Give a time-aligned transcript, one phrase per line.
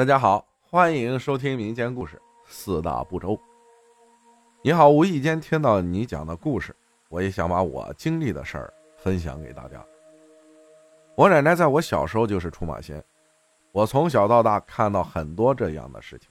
[0.00, 3.38] 大家好，欢迎收听民间故事四大不周。
[4.62, 6.74] 你好，无意间听到你讲的故事，
[7.10, 9.84] 我也想把我经历的事儿分享给大家。
[11.16, 13.04] 我奶奶在我小时候就是出马仙，
[13.72, 16.30] 我从小到大看到很多这样的事情，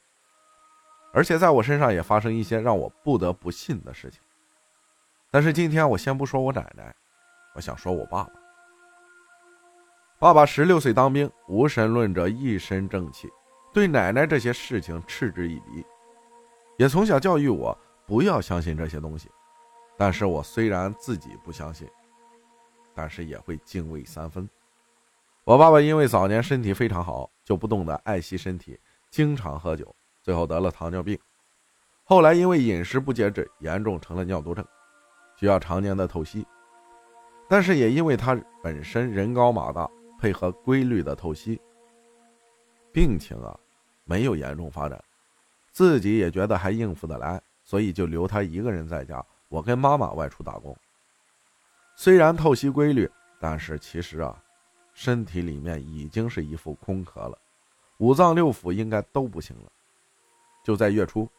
[1.13, 4.19] 而且在我身上也发生一些让我不得不信的事情。
[5.29, 6.91] 但是今天我先不说我奶奶，
[7.53, 8.31] 我想说我爸爸。
[10.17, 13.29] 爸爸十六岁当兵，无神论者，一身正气，
[13.71, 15.85] 对奶奶这些事情嗤之以鼻，
[16.77, 19.29] 也从小教育我不要相信这些东西。
[19.97, 21.87] 但是我虽然自己不相信，
[22.95, 24.49] 但是也会敬畏三分。
[25.43, 28.79] 我爸爸因为早年身体非常好，就不懂得爱惜身体，
[29.09, 31.19] 经常喝酒，最后得了糖尿病。
[32.03, 34.65] 后来因为饮食不节制，严重成了尿毒症，
[35.35, 36.45] 需要常年的透析。
[37.47, 41.59] 但是也因为他本身人高马大，配合规律的透析，
[42.91, 43.59] 病情啊
[44.03, 45.03] 没有严重发展，
[45.71, 50.75] 自己也觉得还应付得来，所以就留他一个人在家，我跟妈妈外出打工。
[51.95, 54.41] 虽然透析规律，但是其实啊。
[54.91, 57.37] 身体里面已经是一副空壳了，
[57.99, 59.71] 五脏六腑应该都不行了。
[60.61, 61.29] 就在月初，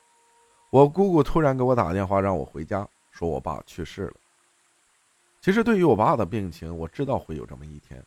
[0.70, 4.14] 我姑姑突然给我打电话，让我回家，说我爸去世了。
[5.42, 8.02] 其实对于我爸的病情，我知道会有这么一天，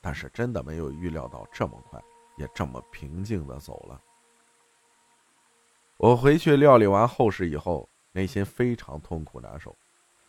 [0.00, 2.02] 但是真的没有预料到这么快，
[2.36, 4.00] 也这么平静的走了。
[5.96, 9.74] 我回去料理完后事以后，内心非常痛苦难受。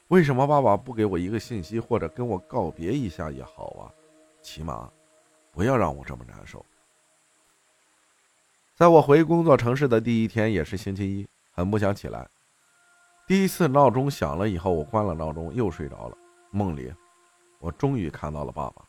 [0.07, 3.91] 为什么爸爸不给我一个信息，或者跟我告别一下也好啊？
[4.41, 4.89] 起码，
[5.51, 6.65] 不要让我这么难受。
[8.73, 12.25] 在我回工作城市的第一天，也是星期一，很不想起来。
[13.27, 16.17] 第一次闹钟响了以后，我关了闹钟，又睡着了。
[16.51, 16.93] 梦里，
[17.59, 18.86] 我终于看到了爸爸。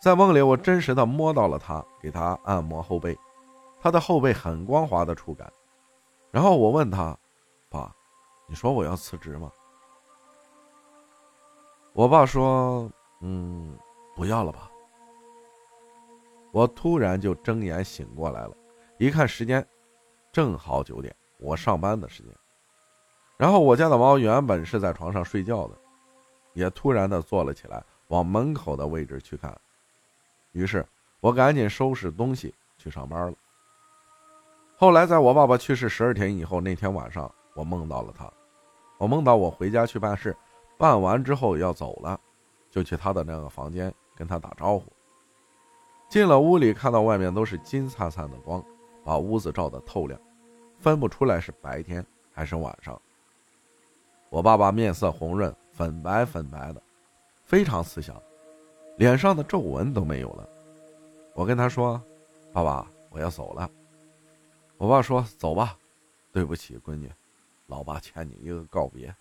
[0.00, 3.18] 在梦里，我真实的摸到了他，给他按摩后背，
[3.80, 5.52] 他的后背很光滑的触感。
[6.30, 7.16] 然后我问他
[7.68, 7.94] ：“爸，
[8.46, 9.50] 你说我要辞职吗？”
[11.92, 12.90] 我爸说
[13.20, 13.76] ：“嗯。”
[14.16, 14.68] 不要了吧！
[16.50, 18.56] 我突然就睁眼醒过来了，
[18.98, 19.64] 一看时间，
[20.32, 22.32] 正好九点，我上班的时间。
[23.36, 25.78] 然后我家的猫原本是在床上睡觉的，
[26.52, 29.56] 也突然的坐了起来，往门口的位置去看。
[30.52, 30.86] 于是
[31.20, 33.34] 我赶紧收拾东西去上班了。
[34.76, 38.32] 后来在我爸爸去世十二天以后，那天晚上我梦到了他，
[38.96, 40.36] 我梦到我回家去办事，
[40.76, 42.18] 办完之后要走了，
[42.70, 43.92] 就去他的那个房间。
[44.18, 44.92] 跟他打招呼，
[46.08, 48.60] 进了屋里，看到外面都是金灿灿的光，
[49.04, 50.20] 把屋子照得透亮，
[50.76, 53.00] 分不出来是白天还是晚上。
[54.28, 56.82] 我爸爸面色红润，粉白粉白的，
[57.44, 58.20] 非常慈祥，
[58.98, 60.46] 脸上的皱纹都没有了。
[61.32, 62.02] 我跟他说
[62.52, 63.70] ：“爸爸，我要走了。”
[64.76, 65.76] 我爸说：“走吧，
[66.32, 67.08] 对不起，闺女，
[67.68, 69.14] 老爸欠你一个告别。”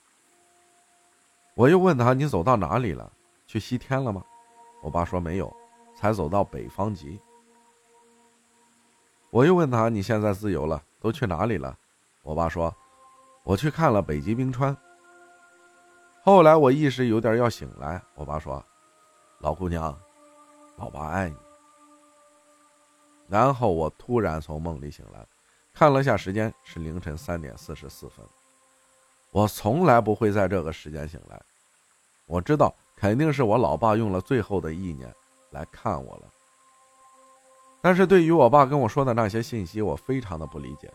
[1.54, 3.12] 我又问他：“你走到哪里了？
[3.46, 4.24] 去西天了吗？”
[4.82, 5.56] 我爸说没有，
[5.96, 7.20] 才走到北方极。
[9.30, 11.78] 我又问他：“你现在自由了，都去哪里了？”
[12.24, 12.76] 我爸说
[13.44, 14.76] ：“我去看了北极冰川。”
[16.24, 18.64] 后来我意识有点要醒来，我爸说
[19.40, 19.98] ：“老姑娘，
[20.78, 21.36] 老爸爱你。”
[23.28, 25.26] 然后我突然从梦里醒来，
[25.74, 28.26] 看了下时间，是凌晨三点四十四分。
[29.32, 31.42] 我从来不会在这个时间醒来，
[32.26, 32.74] 我知道。
[33.00, 35.14] 肯定是我老爸用了最后的意念
[35.52, 36.24] 来看我了。
[37.80, 40.92] 但是对于我爸跟我说的那些信息，我非常的不理解。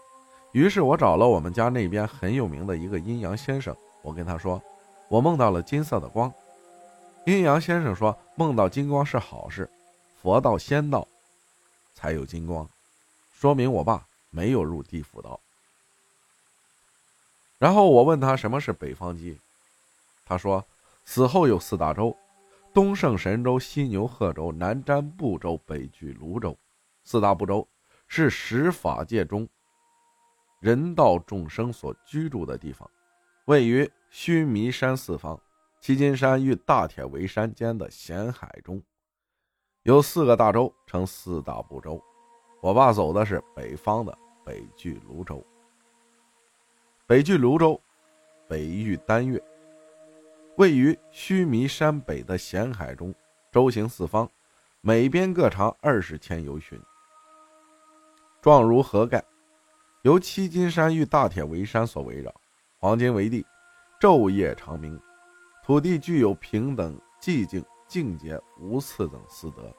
[0.50, 3.72] 于是我找了我们家那边很有名的一个阴阳先生，
[4.02, 4.60] 我跟他说，
[5.08, 6.32] 我梦到了金色的光。
[7.24, 9.68] 阴阳先生说，梦到金光是好事，
[10.20, 11.06] 佛道仙道
[11.94, 12.68] 才有金光，
[13.32, 15.38] 说明我爸没有入地府道。
[17.58, 19.38] 然后我问他什么是北方极，
[20.24, 20.64] 他说。
[21.04, 22.16] 死后有四大洲：
[22.72, 26.56] 东胜神州、西牛贺州、南瞻部洲、北俱泸州。
[27.02, 27.66] 四大部洲
[28.06, 29.46] 是十法界中
[30.60, 32.88] 人道众生所居住的地方，
[33.46, 35.38] 位于须弥山四方、
[35.82, 38.80] 七金山与大铁围山间的咸海中，
[39.82, 42.00] 有四个大洲，称四大部洲。
[42.60, 45.44] 我爸走的是北方的北俱泸州。
[47.04, 47.80] 北俱泸州，
[48.48, 49.42] 北域丹月。
[50.56, 53.12] 位于须弥山北的咸海中，
[53.50, 54.30] 周行四方，
[54.82, 56.80] 每边各长二十千由旬，
[58.40, 59.20] 状如河盖，
[60.02, 62.32] 由七金山与大铁围山所围绕，
[62.78, 63.44] 黄金为地，
[64.00, 64.96] 昼夜长明，
[65.64, 69.72] 土地具有平等、寂静、净洁、无次等四德。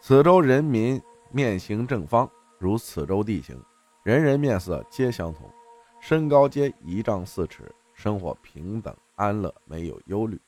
[0.00, 2.28] 此州人民面形正方，
[2.58, 3.56] 如此州地形，
[4.02, 5.48] 人人面色皆相同，
[6.00, 10.40] 身高皆一丈四尺，生活平等安乐，没有忧虑。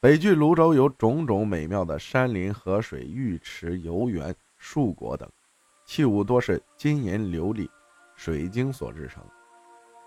[0.00, 5.30] 北距泸州有种种美妙的山林、河水、浴池、游园、树果等，
[5.84, 7.68] 器物多是金银琉璃、
[8.14, 9.22] 水晶所制成，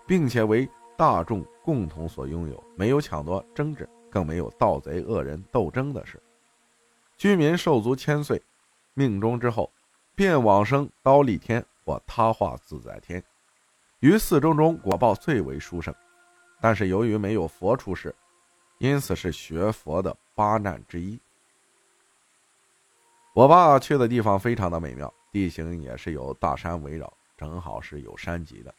[0.06, 0.68] 并且为
[1.00, 6.22] 大众共同所拥有，没有抢夺争执，更没有盗贼恶人斗争的事。
[7.16, 8.42] 居民寿足千岁，
[8.92, 9.72] 命中之后，
[10.14, 13.24] 便往生刀立天或他化自在天，
[14.00, 15.94] 于四中中果报最为殊胜。
[16.60, 18.14] 但是由于没有佛出世。
[18.76, 21.18] 因此是学佛的八难之一。
[23.34, 28.74] 我爸去的地方非常的美妙，地形也是有大山围绕，正好是有山脊的。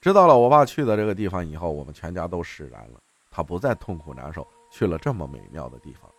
[0.00, 3.00] 知道了我爸去的这个地方以后，我们全家都释然了。
[3.30, 6.10] 他不再痛苦难受，去了这么美妙的地方，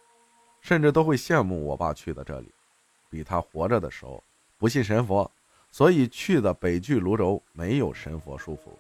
[0.62, 2.54] 甚至都会羡慕我爸去的这里，
[3.10, 4.24] 比他活着的时候
[4.58, 5.30] 不信神佛，
[5.72, 8.72] 所以去的北距泸州没有神佛束缚，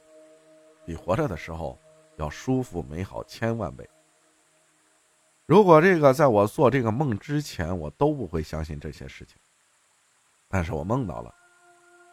[0.86, 1.78] 比活着的时候。
[2.19, 3.90] 要舒服美好千万倍。
[5.45, 9.38] 如果这个在我做这个梦之前，我都不会相信这些事情。
[10.50, 11.34] 但是我梦到了，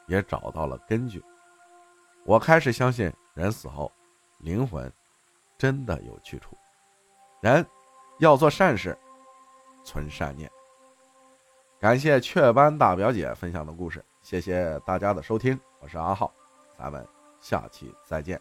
[0.07, 1.21] 也找到了根据。
[2.27, 3.91] 我开始相信人死后，
[4.39, 4.93] 灵魂
[5.57, 6.59] 真的有去处。
[7.41, 7.65] 人
[8.19, 8.99] 要做善事，
[9.85, 10.51] 存善念。
[11.79, 16.33] 感谢雀斑大表姐分享的故事，谢谢大家的收听，我是阿浩，
[16.77, 17.07] 咱们
[17.41, 18.41] 下期再见。